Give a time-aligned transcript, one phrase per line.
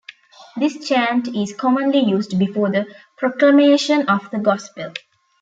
[0.57, 2.87] This chant is commonly used before the
[3.19, 4.93] proclamation of the Gospel.